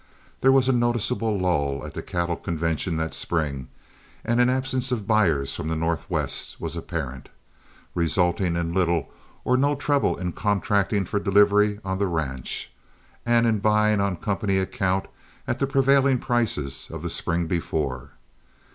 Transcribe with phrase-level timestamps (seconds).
[0.41, 3.67] There was a noticeable lull at the cattle convention that spring,
[4.25, 7.29] and an absence of buyers from the Northwest was apparent,
[7.93, 9.11] resulting in little
[9.45, 12.71] or no trouble in contracting for delivery on the ranch,
[13.27, 15.05] and in buying on company account
[15.45, 18.13] at the prevailing prices of the spring before.